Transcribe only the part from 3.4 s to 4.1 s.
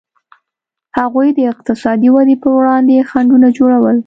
جوړول.